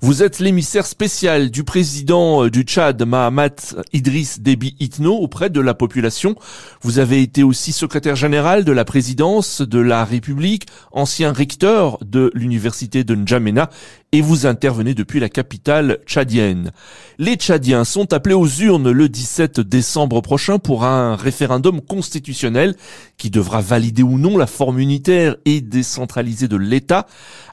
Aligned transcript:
Vous 0.00 0.22
êtes 0.22 0.40
l'émissaire 0.40 0.86
spécial 0.86 1.50
du 1.50 1.64
président 1.64 2.44
euh, 2.44 2.50
du 2.50 2.62
Tchad, 2.62 3.02
Mahamat 3.02 3.74
Idriss 3.92 4.40
Déby 4.40 4.76
Itno, 4.78 5.14
auprès 5.14 5.48
de 5.48 5.60
la 5.60 5.74
population. 5.74 6.36
Vous 6.82 6.98
avez 6.98 7.22
été 7.22 7.42
aussi 7.42 7.72
secrétaire 7.72 8.16
général 8.16 8.64
de 8.64 8.72
la 8.72 8.84
présidence 8.84 9.62
de 9.62 9.78
la 9.78 10.04
République, 10.04 10.66
ancien 10.92 11.32
recteur 11.32 11.98
de 12.04 12.30
l'université 12.34 13.04
de 13.04 13.14
N'Djamena, 13.14 13.70
et 14.12 14.20
vous 14.20 14.46
intervenez 14.46 14.94
depuis 14.94 15.20
la 15.20 15.28
capitale 15.28 15.98
tchadienne. 16.06 16.70
Les 17.18 17.34
Tchadiens 17.34 17.84
sont 17.84 18.12
appelés 18.12 18.34
aux 18.34 18.46
urnes 18.46 18.90
le 18.90 19.08
17 19.08 19.60
décembre 19.60 20.20
prochain 20.20 20.58
pour 20.58 20.84
un 20.84 21.16
référendum 21.16 21.80
constitutionnel 21.80 22.76
qui 23.16 23.30
devra 23.30 23.60
valider 23.60 24.02
ou 24.02 24.18
non 24.18 24.38
la 24.38 24.46
forme 24.46 24.78
unitaire 24.78 25.36
et 25.44 25.60
décentralisée 25.60 26.48
de 26.48 26.56
l'État. 26.56 27.06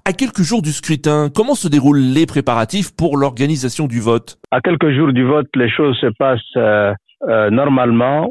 À 0.05 0.13
quelques 0.13 0.41
jours 0.41 0.61
du 0.61 0.73
scrutin, 0.73 1.29
comment 1.33 1.55
se 1.55 1.67
déroulent 1.67 2.12
les 2.13 2.25
préparatifs 2.25 2.95
pour 2.95 3.17
l'organisation 3.17 3.87
du 3.87 3.99
vote 3.99 4.37
À 4.51 4.61
quelques 4.61 4.91
jours 4.91 5.11
du 5.13 5.23
vote, 5.23 5.49
les 5.55 5.69
choses 5.69 5.97
se 5.97 6.11
passent 6.19 6.57
euh, 6.57 6.93
euh, 7.27 7.49
normalement. 7.49 8.29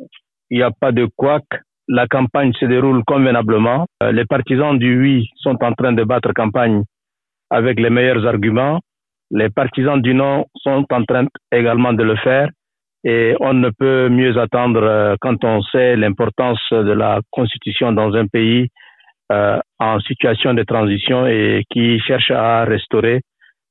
Il 0.50 0.58
n'y 0.58 0.62
a 0.62 0.70
pas 0.70 0.92
de 0.92 1.06
couac. 1.16 1.44
La 1.88 2.06
campagne 2.06 2.52
se 2.60 2.66
déroule 2.66 3.02
convenablement. 3.04 3.86
Euh, 4.02 4.12
les 4.12 4.24
partisans 4.24 4.78
du 4.78 5.00
oui 5.00 5.28
sont 5.36 5.58
en 5.62 5.72
train 5.72 5.92
de 5.92 6.04
battre 6.04 6.32
campagne 6.32 6.82
avec 7.50 7.80
les 7.80 7.90
meilleurs 7.90 8.24
arguments. 8.24 8.80
Les 9.30 9.50
partisans 9.50 10.00
du 10.00 10.14
non 10.14 10.46
sont 10.56 10.84
en 10.90 11.04
train 11.04 11.26
également 11.50 11.92
de 11.92 12.04
le 12.04 12.16
faire. 12.16 12.48
Et 13.04 13.34
on 13.40 13.54
ne 13.54 13.70
peut 13.70 14.08
mieux 14.08 14.38
attendre 14.38 15.16
quand 15.20 15.42
on 15.44 15.60
sait 15.62 15.96
l'importance 15.96 16.60
de 16.70 16.92
la 16.92 17.20
constitution 17.32 17.90
dans 17.92 18.14
un 18.14 18.26
pays 18.26 18.68
en 19.28 19.98
situation 20.00 20.54
de 20.54 20.62
transition 20.62 21.26
et 21.26 21.64
qui 21.70 21.98
cherche 22.00 22.30
à 22.30 22.64
restaurer 22.64 23.22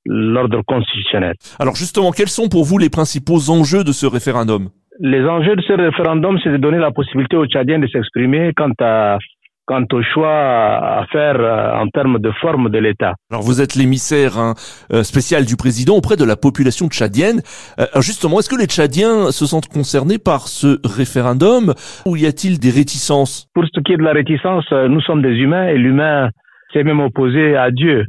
l'ordre 0.05 0.61
constitutionnel. 0.65 1.35
Alors 1.59 1.75
justement, 1.75 2.11
quels 2.11 2.29
sont 2.29 2.49
pour 2.49 2.63
vous 2.63 2.77
les 2.77 2.89
principaux 2.89 3.49
enjeux 3.49 3.83
de 3.83 3.91
ce 3.91 4.05
référendum? 4.05 4.69
Les 4.99 5.23
enjeux 5.25 5.55
de 5.55 5.61
ce 5.61 5.73
référendum, 5.73 6.37
c'est 6.43 6.51
de 6.51 6.57
donner 6.57 6.77
la 6.77 6.91
possibilité 6.91 7.35
aux 7.35 7.45
Tchadiens 7.45 7.79
de 7.79 7.87
s'exprimer 7.87 8.51
quant 8.55 8.73
à 8.79 9.17
quant 9.65 9.85
au 9.93 10.01
choix 10.01 10.27
à 10.29 11.05
faire 11.11 11.39
euh, 11.39 11.81
en 11.81 11.87
termes 11.87 12.19
de 12.19 12.31
forme 12.41 12.69
de 12.69 12.77
l'État. 12.77 13.13
Alors 13.31 13.43
vous 13.43 13.61
êtes 13.61 13.75
l'émissaire 13.75 14.37
hein, 14.37 14.53
euh, 14.91 15.03
spécial 15.03 15.45
du 15.45 15.55
président 15.55 15.95
auprès 15.95 16.17
de 16.17 16.25
la 16.25 16.35
population 16.35 16.87
tchadienne. 16.87 17.41
Euh, 17.79 17.85
justement, 18.01 18.39
est-ce 18.39 18.49
que 18.49 18.59
les 18.59 18.65
Tchadiens 18.65 19.31
se 19.31 19.45
sentent 19.45 19.69
concernés 19.69 20.17
par 20.17 20.47
ce 20.47 20.79
référendum 20.83 21.73
ou 22.05 22.15
y 22.17 22.25
a-t-il 22.25 22.59
des 22.59 22.71
réticences? 22.71 23.47
Pour 23.53 23.63
ce 23.63 23.79
qui 23.81 23.93
est 23.93 23.97
de 23.97 24.03
la 24.03 24.13
réticence, 24.13 24.69
nous 24.71 25.01
sommes 25.01 25.21
des 25.21 25.35
humains 25.35 25.67
et 25.67 25.77
l'humain 25.77 26.29
s'est 26.73 26.83
même 26.83 26.99
opposé 26.99 27.55
à 27.55 27.71
Dieu. 27.71 28.05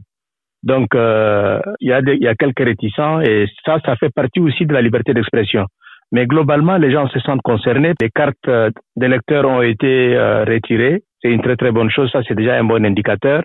Donc, 0.62 0.94
euh, 0.94 1.60
il 1.80 1.88
y, 1.88 1.92
a 1.92 2.00
y 2.00 2.28
a 2.28 2.34
quelques 2.34 2.64
réticents 2.64 3.20
et 3.20 3.46
ça, 3.64 3.78
ça 3.84 3.96
fait 3.96 4.14
partie 4.14 4.41
aussi 4.41 4.64
de 4.64 4.72
la 4.72 4.82
liberté 4.82 5.12
d'expression. 5.12 5.66
Mais 6.12 6.27
globalement, 6.27 6.77
les 6.77 6.92
gens 6.92 7.08
se 7.08 7.18
sentent 7.20 7.42
concernés. 7.42 7.94
Les 8.00 8.10
cartes 8.10 8.36
euh, 8.46 8.70
d'électeurs 8.96 9.46
ont 9.48 9.62
été 9.62 10.14
euh, 10.14 10.44
retirées. 10.44 11.02
C'est 11.22 11.30
une 11.30 11.40
très 11.42 11.56
très 11.56 11.72
bonne 11.72 11.90
chose. 11.90 12.10
Ça, 12.12 12.20
c'est 12.28 12.34
déjà 12.34 12.55
un 12.55 12.64
bon 12.64 12.84
indicateur. 12.84 13.42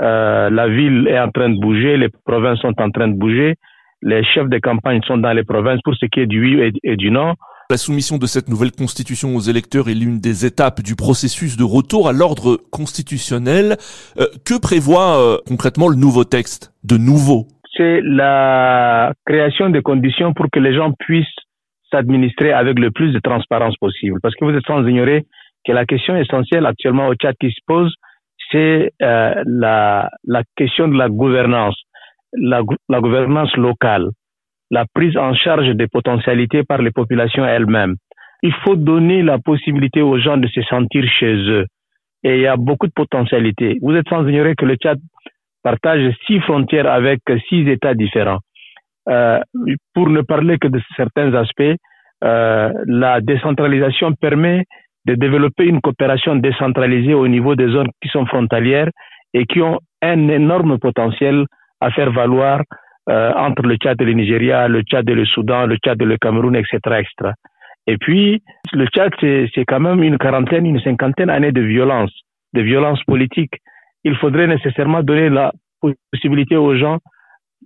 Euh, 0.00 0.48
la 0.50 0.66
ville 0.66 1.06
est 1.08 1.20
en 1.20 1.30
train 1.30 1.50
de 1.50 1.60
bouger. 1.60 1.98
Les 1.98 2.08
provinces 2.24 2.58
sont 2.60 2.80
en 2.80 2.90
train 2.90 3.08
de 3.08 3.18
bouger. 3.18 3.54
Les 4.02 4.24
chefs 4.24 4.48
de 4.48 4.58
campagne 4.58 5.02
sont 5.02 5.18
dans 5.18 5.32
les 5.32 5.44
provinces 5.44 5.80
pour 5.84 5.94
ce 5.94 6.06
qui 6.06 6.20
est 6.20 6.26
du 6.26 6.40
oui 6.40 6.72
et 6.82 6.96
du 6.96 7.10
non. 7.10 7.34
La 7.68 7.78
soumission 7.78 8.16
de 8.16 8.26
cette 8.26 8.48
nouvelle 8.48 8.70
constitution 8.70 9.34
aux 9.34 9.40
électeurs 9.40 9.88
est 9.88 9.94
l'une 9.94 10.20
des 10.20 10.46
étapes 10.46 10.82
du 10.82 10.94
processus 10.94 11.56
de 11.56 11.64
retour 11.64 12.08
à 12.08 12.12
l'ordre 12.12 12.58
constitutionnel. 12.70 13.76
Euh, 14.20 14.26
que 14.46 14.54
prévoit 14.60 15.18
euh, 15.18 15.38
concrètement 15.48 15.88
le 15.88 15.96
nouveau 15.96 16.22
texte 16.22 16.72
de 16.84 16.96
nouveau? 16.96 17.48
C'est 17.76 18.00
la 18.02 19.12
création 19.26 19.68
des 19.68 19.82
conditions 19.82 20.32
pour 20.32 20.46
que 20.52 20.60
les 20.60 20.76
gens 20.76 20.92
puissent 20.96 21.26
s'administrer 21.90 22.52
avec 22.52 22.78
le 22.78 22.92
plus 22.92 23.12
de 23.12 23.18
transparence 23.18 23.76
possible. 23.78 24.20
Parce 24.22 24.36
que 24.36 24.44
vous 24.44 24.52
êtes 24.52 24.64
sans 24.64 24.86
ignorer 24.86 25.26
que 25.66 25.72
la 25.72 25.86
question 25.86 26.14
essentielle 26.14 26.66
actuellement 26.66 27.08
au 27.08 27.14
chat 27.20 27.32
qui 27.40 27.50
se 27.50 27.60
pose, 27.66 27.92
c'est 28.52 28.92
euh, 29.02 29.34
la, 29.44 30.08
la 30.24 30.42
question 30.56 30.86
de 30.86 30.96
la 30.96 31.08
gouvernance, 31.08 31.74
la, 32.32 32.62
la 32.88 33.00
gouvernance 33.00 33.56
locale 33.56 34.06
la 34.70 34.84
prise 34.92 35.16
en 35.16 35.34
charge 35.34 35.68
des 35.74 35.86
potentialités 35.86 36.62
par 36.64 36.82
les 36.82 36.90
populations 36.90 37.44
elles-mêmes. 37.46 37.96
Il 38.42 38.52
faut 38.64 38.76
donner 38.76 39.22
la 39.22 39.38
possibilité 39.38 40.02
aux 40.02 40.18
gens 40.18 40.36
de 40.36 40.48
se 40.48 40.62
sentir 40.62 41.04
chez 41.18 41.34
eux. 41.34 41.66
Et 42.22 42.36
il 42.36 42.40
y 42.40 42.46
a 42.46 42.56
beaucoup 42.56 42.86
de 42.86 42.92
potentialités. 42.92 43.78
Vous 43.82 43.94
êtes 43.94 44.08
sans 44.08 44.26
ignorer 44.26 44.54
que 44.54 44.64
le 44.64 44.76
Tchad 44.76 44.98
partage 45.62 46.12
six 46.26 46.40
frontières 46.40 46.90
avec 46.90 47.20
six 47.48 47.68
États 47.68 47.94
différents. 47.94 48.40
Euh, 49.08 49.40
pour 49.94 50.08
ne 50.08 50.22
parler 50.22 50.58
que 50.58 50.68
de 50.68 50.80
certains 50.96 51.32
aspects, 51.34 51.76
euh, 52.24 52.72
la 52.86 53.20
décentralisation 53.20 54.12
permet 54.14 54.64
de 55.06 55.14
développer 55.14 55.64
une 55.66 55.80
coopération 55.80 56.34
décentralisée 56.36 57.14
au 57.14 57.28
niveau 57.28 57.54
des 57.54 57.68
zones 57.68 57.90
qui 58.02 58.08
sont 58.08 58.26
frontalières 58.26 58.90
et 59.32 59.44
qui 59.46 59.60
ont 59.60 59.78
un 60.02 60.28
énorme 60.28 60.78
potentiel 60.78 61.46
à 61.80 61.90
faire 61.90 62.10
valoir 62.10 62.62
euh, 63.08 63.32
entre 63.34 63.62
le 63.62 63.76
Tchad 63.76 64.00
et 64.00 64.04
le 64.04 64.12
Nigeria, 64.12 64.68
le 64.68 64.82
Tchad 64.82 65.08
et 65.08 65.14
le 65.14 65.24
Soudan, 65.24 65.66
le 65.66 65.76
Tchad 65.76 66.00
et 66.02 66.04
le 66.04 66.16
Cameroun, 66.16 66.56
etc. 66.56 66.78
etc. 66.98 67.32
Et 67.86 67.98
puis, 67.98 68.42
le 68.72 68.86
Tchad, 68.86 69.12
c'est 69.20 69.64
quand 69.66 69.80
même 69.80 70.02
une 70.02 70.18
quarantaine, 70.18 70.66
une 70.66 70.80
cinquantaine 70.80 71.28
d'années 71.28 71.52
de 71.52 71.60
violence, 71.60 72.12
de 72.52 72.62
violence 72.62 73.02
politique. 73.04 73.54
Il 74.04 74.16
faudrait 74.16 74.48
nécessairement 74.48 75.02
donner 75.02 75.28
la 75.28 75.52
possibilité 76.10 76.56
aux 76.56 76.76
gens 76.76 76.98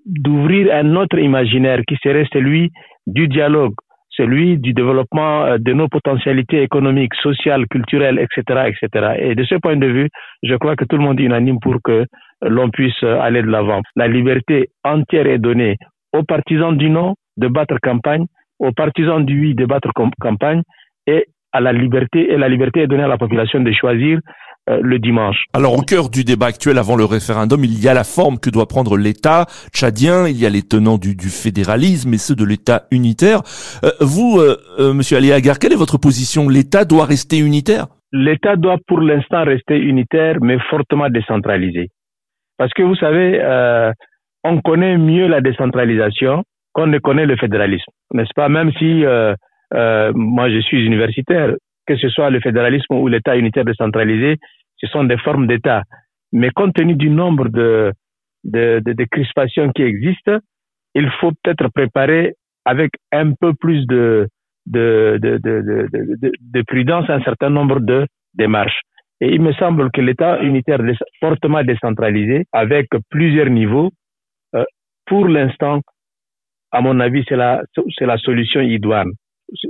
d'ouvrir 0.06 0.75
un 0.75 0.95
autre 0.97 1.19
imaginaire 1.19 1.81
qui 1.87 1.97
serait 2.03 2.27
celui 2.33 2.71
du 3.06 3.29
dialogue, 3.29 3.75
celui 4.20 4.58
du 4.58 4.75
développement 4.75 5.44
euh, 5.44 5.58
de 5.58 5.72
nos 5.72 5.88
potentialités 5.88 6.62
économiques, 6.62 7.14
sociales, 7.22 7.66
culturelles, 7.69 8.19
etc., 8.19 8.70
etc. 8.70 9.14
Et 9.19 9.34
de 9.34 9.44
ce 9.44 9.54
point 9.54 9.76
de 9.76 9.86
vue, 9.86 10.08
je 10.42 10.54
crois 10.56 10.76
que 10.76 10.84
tout 10.84 10.97
le 10.97 11.03
monde 11.03 11.19
est 11.20 11.25
unanime 11.25 11.58
pour 11.60 11.76
que 11.82 12.04
l'on 12.42 12.69
puisse 12.70 13.03
aller 13.03 13.42
de 13.42 13.48
l'avant. 13.48 13.81
La 13.97 14.08
liberté 14.08 14.69
entière 14.84 15.26
est 15.26 15.38
donnée 15.38 15.76
aux 16.12 16.22
partisans 16.22 16.76
du 16.76 16.91
non 16.91 17.14
de 17.36 17.48
battre 17.48 17.78
campagne, 17.82 18.26
aux 18.58 18.72
partisans 18.72 19.25
du 19.25 19.41
oui 19.41 19.54
de 19.54 19.64
battre 19.64 19.91
campagne, 20.20 20.62
et 21.06 21.26
à 21.53 21.61
la 21.61 21.72
liberté, 21.72 22.33
et 22.33 22.37
la 22.37 22.49
liberté 22.49 22.81
est 22.81 22.87
donnée 22.87 23.03
à 23.03 23.09
la 23.09 23.19
population 23.19 23.61
de 23.61 23.72
choisir 23.72 24.21
euh, 24.69 24.78
le 24.83 24.99
dimanche. 24.99 25.44
Alors 25.53 25.77
au 25.77 25.83
cœur 25.83 26.11
du 26.11 26.22
débat 26.22 26.47
actuel 26.47 26.78
avant 26.78 26.97
le 26.97 27.05
référendum, 27.05 27.65
il 27.65 27.83
y 27.83 27.88
a 27.88 27.94
la 27.94 28.05
forme 28.05 28.38
que 28.38 28.50
doit 28.50 28.66
prendre 28.66 28.97
l'État 28.97 29.47
tchadien, 29.72 30.28
il 30.28 30.38
y 30.41 30.47
a 30.47 30.50
les 30.50 30.62
tenants 30.62 30.99
du, 30.99 31.16
du 31.16 31.28
fédéralisme 31.28 32.12
et 32.15 32.19
ceux 32.19 32.37
de 32.37 32.44
l'État 32.44 32.84
unitaire. 32.91 33.41
Euh, 33.84 33.91
vous, 34.00 34.38
euh, 34.38 34.94
Monsieur 34.94 35.16
Ali 35.16 35.33
Agar, 35.33 35.59
quelle 35.59 35.72
est 35.72 35.77
votre 35.77 35.99
position? 35.99 36.49
L'État 36.49 36.84
doit 36.84 37.06
rester 37.06 37.38
unitaire? 37.38 37.87
L'État 38.12 38.56
doit 38.56 38.78
pour 38.87 39.00
l'instant 39.00 39.44
rester 39.44 39.77
unitaire, 39.78 40.37
mais 40.41 40.59
fortement 40.69 41.09
décentralisé. 41.09 41.88
Parce 42.59 42.72
que 42.75 42.82
vous 42.82 42.97
savez, 42.97 43.41
on 44.44 44.61
connaît 44.61 44.99
mieux 44.99 45.28
la 45.28 45.41
décentralisation 45.41 46.43
qu'on 46.72 46.88
ne 46.88 46.99
connaît 46.99 47.25
le 47.25 47.37
fédéralisme, 47.37 47.91
n'est-ce 48.12 48.34
pas? 48.34 48.49
Même 48.49 48.72
si 48.78 49.05
moi 49.72 50.50
je 50.50 50.60
suis 50.60 50.84
universitaire, 50.84 51.54
que 51.86 51.97
ce 51.97 52.08
soit 52.08 52.31
le 52.31 52.41
fédéralisme 52.41 52.94
ou 52.94 53.08
l'État 53.08 53.36
unitaire 53.36 53.64
décentralisé, 53.64 54.36
ce 54.76 54.86
sont 54.88 55.04
des 55.04 55.19
formes 55.19 55.47
d'État. 55.47 55.82
Mais 56.32 56.50
compte 56.50 56.75
tenu 56.75 56.94
du 56.94 57.10
nombre 57.10 57.48
de, 57.48 57.92
de, 58.44 58.81
de, 58.84 58.92
de 58.92 59.05
crispations 59.05 59.70
qui 59.72 59.82
existent, 59.82 60.38
il 60.94 61.11
faut 61.20 61.32
peut-être 61.43 61.69
préparer 61.69 62.34
avec 62.64 62.93
un 63.12 63.32
peu 63.32 63.55
plus 63.55 63.87
de, 63.87 64.28
de, 64.67 65.19
de, 65.20 65.38
de, 65.38 66.32
de, 66.40 66.62
prudence 66.62 67.08
un 67.08 67.23
certain 67.23 67.50
nombre 67.50 67.81
de 67.81 68.06
démarches. 68.34 68.81
Et 69.20 69.34
il 69.34 69.43
me 69.43 69.52
semble 69.55 69.90
que 69.90 70.00
l'État 70.00 70.40
unitaire 70.40 70.81
fortement 71.20 71.62
décentralisé, 71.62 72.46
avec 72.52 72.88
plusieurs 73.11 73.50
niveaux, 73.50 73.90
euh, 74.55 74.64
pour 75.06 75.26
l'instant, 75.28 75.81
à 76.70 76.81
mon 76.81 77.00
avis, 77.00 77.25
c'est 77.28 77.37
la, 77.37 77.62
c'est 77.99 78.06
la 78.06 78.16
solution 78.19 78.61
idoine 78.61 79.12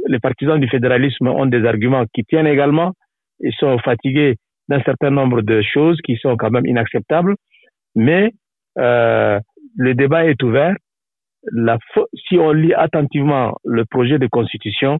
les 0.08 0.18
partisans 0.18 0.60
du 0.60 0.68
fédéralisme 0.68 1.28
ont 1.28 1.46
des 1.46 1.64
arguments 1.64 2.04
qui 2.14 2.24
tiennent 2.24 2.46
également. 2.46 2.92
Ils 3.40 3.52
sont 3.54 3.78
fatigués 3.78 4.36
d'un 4.68 4.82
certain 4.82 5.10
nombre 5.10 5.42
de 5.42 5.62
choses 5.62 5.98
qui 6.04 6.16
sont 6.16 6.36
quand 6.36 6.50
même 6.50 6.66
inacceptables. 6.66 7.34
Mais 7.94 8.32
euh, 8.78 9.40
le 9.76 9.94
débat 9.94 10.26
est 10.26 10.42
ouvert. 10.42 10.74
Si 12.28 12.38
on 12.38 12.52
lit 12.52 12.74
attentivement 12.74 13.56
le 13.64 13.84
projet 13.84 14.18
de 14.18 14.26
constitution, 14.26 14.98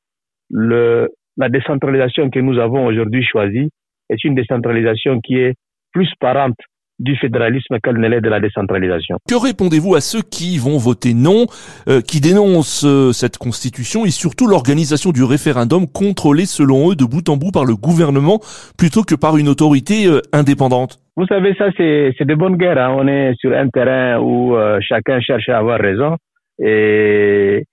le, 0.51 1.09
la 1.37 1.49
décentralisation 1.49 2.31
que 2.31 2.41
nous 2.41 2.59
avons 2.59 2.87
aujourd'hui 2.87 3.23
choisie 3.23 3.71
est 4.09 4.25
une 4.25 4.35
décentralisation 4.35 5.21
qui 5.21 5.37
est 5.37 5.55
plus 5.93 6.13
parente 6.19 6.57
du 7.01 7.17
fédéralisme 7.17 7.79
qu'elle 7.83 7.99
ne 7.99 8.07
l'est 8.07 8.21
de 8.21 8.29
la 8.29 8.39
décentralisation. 8.39 9.17
Que 9.29 9.35
répondez-vous 9.35 9.97
à 9.97 10.01
ceux 10.01 10.23
qui 10.23 10.59
vont 10.59 10.79
voter 10.79 11.15
non, 11.15 11.47
euh, 11.89 12.01
qui 12.01 12.21
dénoncent 12.21 12.85
euh, 12.85 13.13
cette 13.13 13.39
constitution 13.39 14.05
et 14.05 14.11
surtout 14.11 14.47
l'organisation 14.47 15.11
du 15.11 15.25
référendum 15.25 15.87
contrôlée 15.87 16.47
selon 16.47 16.93
eux 16.93 16.95
de 16.95 17.05
bout 17.05 17.29
en 17.29 17.37
bout 17.37 17.51
par 17.51 17.65
le 17.65 17.75
gouvernement 17.75 18.39
plutôt 18.79 19.03
que 19.03 19.17
par 19.17 19.37
une 19.37 19.49
autorité 19.49 20.07
euh, 20.07 20.21
indépendante? 20.33 21.01
Vous 21.17 21.27
savez, 21.27 21.55
ça 21.55 21.71
c'est 21.77 22.25
de 22.25 22.35
bonnes 22.35 22.57
guerres. 22.57 22.79
Hein. 22.79 22.95
On 22.97 23.09
est 23.09 23.35
sur 23.41 23.53
un 23.53 23.69
terrain 23.69 24.21
où 24.21 24.55
chacun 24.81 25.21
cherche 25.21 25.49
à 25.49 25.59
avoir 25.59 25.81
raison 25.81 26.17
et 26.63 27.65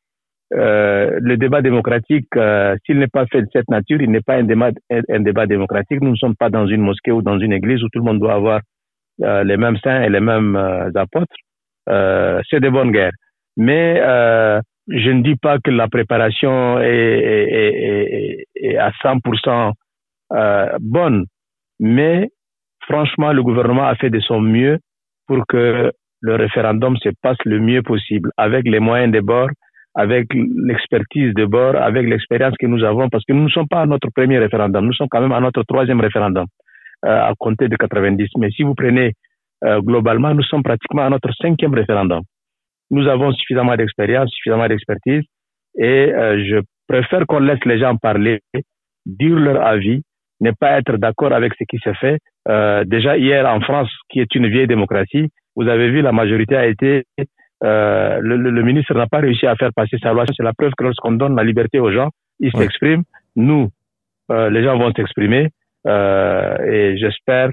euh, 0.53 1.19
le 1.21 1.35
débat 1.35 1.61
démocratique, 1.61 2.27
euh, 2.37 2.75
s'il 2.85 2.99
n'est 2.99 3.07
pas 3.07 3.25
fait 3.25 3.41
de 3.41 3.47
cette 3.51 3.69
nature, 3.69 4.01
il 4.01 4.09
n'est 4.09 4.21
pas 4.21 4.35
un 4.35 4.43
débat, 4.43 4.71
un, 4.89 5.19
débat 5.19 5.45
démocratique. 5.45 6.01
Nous 6.01 6.11
ne 6.11 6.15
sommes 6.15 6.35
pas 6.35 6.49
dans 6.49 6.67
une 6.67 6.81
mosquée 6.81 7.11
ou 7.11 7.21
dans 7.21 7.37
une 7.37 7.51
église 7.51 7.83
où 7.83 7.89
tout 7.89 7.99
le 7.99 8.05
monde 8.05 8.19
doit 8.19 8.33
avoir 8.33 8.57
euh, 8.57 8.59
les 9.19 9.57
mêmes 9.57 9.77
saints 9.77 10.01
et 10.03 10.09
les 10.09 10.19
mêmes 10.19 10.55
apôtres. 10.95 11.35
c'est 12.49 12.59
de 12.59 12.69
bonnes 12.69 12.91
guerres. 12.91 13.17
Mais 13.57 13.99
je 14.87 15.09
ne 15.09 15.21
dis 15.23 15.35
pas 15.35 15.57
que 15.59 15.71
la 15.71 15.87
préparation 15.87 16.79
est, 16.79 18.45
à 18.79 18.91
100% 19.03 19.71
bonne, 20.79 21.25
mais 21.79 22.29
franchement, 22.81 23.33
le 23.33 23.43
gouvernement 23.43 23.87
a 23.87 23.95
fait 23.95 24.09
de 24.09 24.19
son 24.19 24.41
mieux 24.41 24.79
pour 25.27 25.45
que 25.47 25.91
le 26.21 26.35
référendum 26.35 26.97
se 26.97 27.09
passe 27.21 27.37
le 27.45 27.59
mieux 27.59 27.81
possible, 27.81 28.31
avec 28.37 28.65
les 28.65 28.79
moyens 28.79 29.13
de 29.13 29.19
bord, 29.19 29.49
avec 29.95 30.27
l'expertise 30.33 31.33
de 31.33 31.45
bord, 31.45 31.75
avec 31.75 32.07
l'expérience 32.07 32.55
que 32.59 32.67
nous 32.67 32.83
avons, 32.83 33.09
parce 33.09 33.23
que 33.25 33.33
nous 33.33 33.43
ne 33.43 33.49
sommes 33.49 33.67
pas 33.67 33.81
à 33.81 33.85
notre 33.85 34.09
premier 34.15 34.39
référendum, 34.39 34.85
nous 34.85 34.93
sommes 34.93 35.09
quand 35.09 35.21
même 35.21 35.31
à 35.31 35.39
notre 35.39 35.63
troisième 35.63 36.01
référendum 36.01 36.45
euh, 36.45 36.66
à 37.03 37.33
compter 37.37 37.67
de 37.67 37.75
90. 37.75 38.29
Mais 38.37 38.49
si 38.51 38.63
vous 38.63 38.75
prenez 38.75 39.13
euh, 39.63 39.81
globalement, 39.81 40.33
nous 40.33 40.43
sommes 40.43 40.63
pratiquement 40.63 41.03
à 41.03 41.09
notre 41.09 41.33
cinquième 41.33 41.73
référendum. 41.73 42.21
Nous 42.91 43.07
avons 43.07 43.31
suffisamment 43.33 43.75
d'expérience, 43.75 44.29
suffisamment 44.31 44.67
d'expertise, 44.67 45.23
et 45.77 46.13
euh, 46.13 46.43
je 46.45 46.57
préfère 46.87 47.25
qu'on 47.27 47.39
laisse 47.39 47.63
les 47.65 47.79
gens 47.79 47.95
parler, 47.97 48.39
dire 49.05 49.35
leur 49.35 49.65
avis, 49.65 50.01
ne 50.39 50.51
pas 50.51 50.77
être 50.77 50.97
d'accord 50.97 51.33
avec 51.33 51.53
ce 51.57 51.63
qui 51.67 51.77
se 51.83 51.93
fait. 51.93 52.19
Euh, 52.47 52.83
déjà 52.85 53.17
hier 53.17 53.45
en 53.45 53.59
France, 53.61 53.89
qui 54.09 54.19
est 54.19 54.33
une 54.35 54.47
vieille 54.47 54.67
démocratie, 54.67 55.29
vous 55.55 55.67
avez 55.67 55.89
vu 55.89 56.01
la 56.01 56.11
majorité 56.11 56.55
a 56.55 56.67
été 56.67 57.03
euh, 57.63 58.19
le, 58.21 58.37
le, 58.37 58.61
ministre 58.61 58.93
n'a 58.93 59.07
pas 59.07 59.17
réussi 59.17 59.47
à 59.47 59.55
faire 59.55 59.71
passer 59.75 59.97
sa 60.01 60.13
loi. 60.13 60.25
C'est 60.35 60.43
la 60.43 60.53
preuve 60.53 60.73
que 60.77 60.83
lorsqu'on 60.83 61.13
donne 61.13 61.35
la 61.35 61.43
liberté 61.43 61.79
aux 61.79 61.91
gens, 61.91 62.09
ils 62.39 62.51
s'expriment. 62.51 63.03
Nous, 63.35 63.69
euh, 64.31 64.49
les 64.49 64.63
gens 64.63 64.77
vont 64.77 64.91
s'exprimer. 64.93 65.49
Euh, 65.85 66.57
et 66.65 66.97
j'espère 66.97 67.49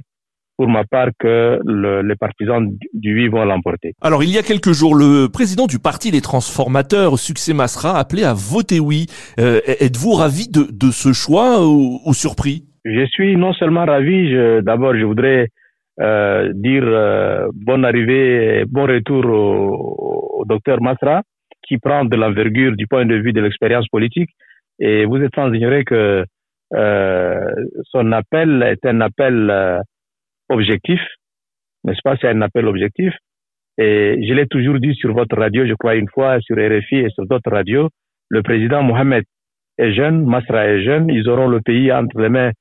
pour 0.57 0.69
ma 0.69 0.85
part 0.85 1.09
que 1.19 1.59
le, 1.65 2.03
les 2.03 2.15
partisans 2.15 2.65
du 2.93 3.15
oui 3.15 3.29
vont 3.29 3.45
l'emporter. 3.45 3.93
Alors 4.01 4.23
il 4.23 4.31
y 4.31 4.39
a 4.39 4.43
quelques 4.43 4.73
jours, 4.73 4.95
le 4.95 5.27
président 5.27 5.67
du 5.67 5.81
parti 5.81 6.13
Les 6.13 6.21
Transformateurs, 6.21 7.19
Succès 7.19 7.53
Masra, 7.53 7.99
appelé 7.99 8.23
à 8.23 8.35
voter 8.35 8.79
oui. 8.79 9.07
Euh, 9.41 9.61
êtes-vous 9.67 10.13
ravi 10.13 10.49
de, 10.49 10.69
de, 10.71 10.93
ce 10.93 11.13
choix 11.13 11.67
ou, 11.67 12.01
ou, 12.07 12.15
surpris? 12.15 12.65
Je 12.85 13.05
suis 13.07 13.37
non 13.37 13.53
seulement 13.53 13.85
ravi, 13.85 14.33
d'abord 14.63 14.95
je 14.95 15.05
voudrais 15.05 15.49
euh, 16.01 16.53
dire 16.55 16.83
euh, 16.85 17.49
bonne 17.55 17.85
arrivée 17.85 18.61
et 18.61 18.65
bon 18.65 18.85
retour 18.85 19.25
au, 19.27 20.41
au, 20.41 20.45
docteur 20.45 20.83
Masra, 20.83 21.23
qui 21.63 21.79
prend 21.79 22.05
de 22.05 22.17
l'envergure 22.17 22.75
du 22.77 22.89
point 22.89 23.07
de 23.07 23.15
vue 23.15 23.33
de 23.33 23.41
l'expérience 23.41 23.87
politique. 23.89 24.31
Et 24.81 25.05
vous 25.05 25.19
êtes 25.19 25.35
sans 25.37 25.53
ignorer 25.53 25.85
que 25.85 26.25
son 26.75 28.13
appel 28.13 28.63
est 28.63 28.85
un 28.87 29.01
appel 29.01 29.49
euh, 29.51 29.81
objectif, 30.49 31.01
n'est-ce 31.85 32.01
pas? 32.03 32.17
C'est 32.21 32.29
un 32.29 32.43
appel 32.43 32.67
objectif. 32.67 33.15
Et 33.79 34.25
je 34.27 34.35
l'ai 34.35 34.47
toujours 34.47 34.79
dit 34.79 34.95
sur 34.95 35.13
votre 35.13 35.37
radio, 35.37 35.67
je 35.67 35.75
crois 35.75 35.97
une 35.97 36.09
fois, 36.09 36.41
sur 36.41 36.57
RFI 36.57 36.97
et 36.97 37.11
sur 37.11 37.27
d'autres 37.27 37.51
radios, 37.51 37.89
le 38.29 38.43
président 38.43 38.83
Mohamed 38.83 39.25
est 39.79 39.93
jeune, 39.93 40.25
Masra 40.25 40.67
est 40.67 40.83
jeune, 40.85 41.09
ils 41.09 41.29
auront 41.29 41.49
le 41.49 41.61
pays 41.61 41.93
entre 41.93 42.21
les 42.21 42.29
mains 42.29 42.53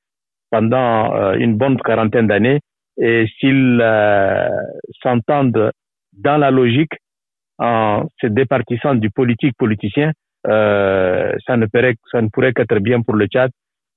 pendant 0.50 1.14
euh, 1.14 1.34
une 1.34 1.56
bonne 1.56 1.78
quarantaine 1.80 2.26
d'années 2.26 2.60
et 3.00 3.26
s'ils 3.38 3.80
euh, 3.80 4.48
s'entendent 5.02 5.70
dans 6.12 6.36
la 6.36 6.50
logique 6.50 6.94
en 7.58 8.06
se 8.20 8.26
départissant 8.26 8.94
du 8.94 9.10
politique 9.10 9.56
politicien, 9.56 10.12
euh, 10.46 11.32
ça, 11.46 11.56
ne 11.56 11.66
pourrait, 11.66 11.94
ça 12.10 12.20
ne 12.20 12.28
pourrait 12.28 12.52
qu'être 12.52 12.78
bien 12.80 13.00
pour 13.02 13.14
le 13.14 13.26
Tchad. 13.26 13.50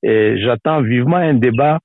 Et 0.08 0.40
j'attends 0.40 0.82
vivement 0.82 1.18
un 1.18 1.34
débat 1.34 1.80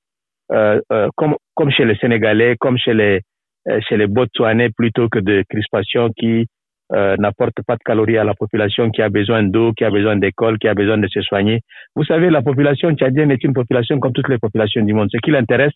euh, 0.51 0.79
euh 0.93 1.09
comme, 1.17 1.35
comme 1.55 1.71
chez 1.71 1.83
les 1.83 1.95
Sénégalais, 1.97 2.55
comme 2.57 2.77
chez 2.77 2.93
les, 2.93 3.19
euh, 3.67 3.79
chez 3.87 3.97
les 3.97 4.07
Botswanais, 4.07 4.69
plutôt 4.69 5.09
que 5.09 5.19
de 5.19 5.43
crispation 5.49 6.09
qui 6.17 6.47
euh, 6.93 7.17
n'apporte 7.17 7.61
pas 7.67 7.75
de 7.75 7.83
calories 7.83 8.17
à 8.17 8.23
la 8.23 8.33
population 8.33 8.89
qui 8.91 9.01
a 9.01 9.09
besoin 9.09 9.43
d'eau, 9.43 9.73
qui 9.73 9.83
a 9.83 9.89
besoin 9.89 10.15
d'école, 10.15 10.57
qui 10.57 10.69
a 10.69 10.73
besoin 10.73 10.97
de 10.97 11.07
se 11.07 11.21
soigner. 11.21 11.59
Vous 11.95 12.05
savez, 12.05 12.29
la 12.29 12.41
population 12.41 12.95
tchadienne 12.95 13.31
est 13.31 13.43
une 13.43 13.53
population 13.53 13.99
comme 13.99 14.13
toutes 14.13 14.29
les 14.29 14.37
populations 14.37 14.83
du 14.83 14.93
monde. 14.93 15.09
Ce 15.11 15.17
qui 15.17 15.31
l'intéresse, 15.31 15.73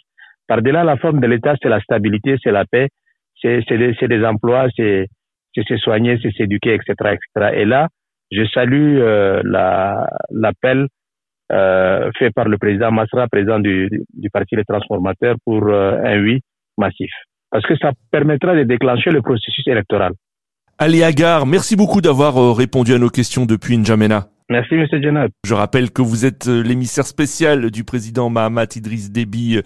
par-delà 0.48 0.86
la 0.86 0.96
forme 0.96 1.20
de 1.20 1.28
l'État, 1.28 1.56
c'est 1.62 1.70
la 1.70 1.82
stabilité, 1.82 2.38
c'est 2.42 2.52
la 2.52 2.64
paix, 2.66 2.88
c'est 3.42 3.62
des, 3.70 3.94
des, 3.94 4.26
emplois, 4.26 4.68
c'est 4.76 5.08
se 5.56 5.78
soigner, 5.78 6.18
c'est 6.22 6.32
s'éduquer, 6.32 6.76
etc., 6.76 6.94
etc. 7.16 7.56
Et 7.56 7.66
là, 7.66 7.90
je 8.32 8.46
salue 8.46 9.00
euh, 9.00 9.42
l'appel 10.32 10.88
fait 11.50 12.32
par 12.36 12.48
le 12.48 12.58
président 12.58 12.92
Masra, 12.92 13.28
président 13.28 13.60
du, 13.60 13.90
du 14.14 14.30
Parti 14.30 14.56
des 14.56 14.64
Transformateurs, 14.64 15.36
pour 15.46 15.68
euh, 15.68 16.02
un 16.04 16.22
oui 16.22 16.42
massif. 16.78 17.12
Parce 17.50 17.66
que 17.66 17.78
ça 17.78 17.92
permettra 18.12 18.56
de 18.56 18.64
déclencher 18.64 19.10
le 19.12 19.22
processus 19.22 19.66
électoral. 19.68 20.14
Ali 20.80 21.04
Agar, 21.04 21.46
merci 21.48 21.76
beaucoup 21.76 22.02
d'avoir 22.02 22.38
euh, 22.38 22.52
répondu 22.52 22.94
à 22.94 23.00
nos 23.00 23.10
questions 23.10 23.46
depuis 23.46 23.78
N'Djamena. 23.78 24.28
Merci, 24.50 24.76
Monsieur 24.76 25.02
Jenab. 25.02 25.30
Je 25.44 25.54
rappelle 25.54 25.92
que 25.92 26.02
vous 26.02 26.26
êtes 26.26 26.48
euh, 26.48 26.62
l'émissaire 26.62 27.06
spécial 27.06 27.70
du 27.70 27.84
président 27.84 28.30
Mahamat 28.30 28.68
Idriss 28.76 29.12
Déby 29.12 29.58
euh, 29.58 29.62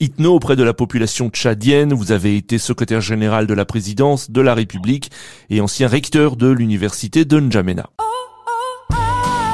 Itno 0.00 0.34
auprès 0.34 0.56
de 0.56 0.62
la 0.62 0.72
population 0.72 1.28
tchadienne. 1.28 1.92
Vous 1.92 2.12
avez 2.12 2.36
été 2.36 2.58
secrétaire 2.58 3.02
général 3.02 3.46
de 3.46 3.54
la 3.54 3.64
présidence 3.64 4.30
de 4.30 4.40
la 4.40 4.54
République 4.54 5.10
et 5.50 5.60
ancien 5.60 5.86
recteur 5.86 6.36
de 6.36 6.50
l'université 6.50 7.24
de 7.24 7.40
N'Djamena. 7.40 7.90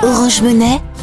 Orange 0.04 0.42
Monnaie, 0.42 0.78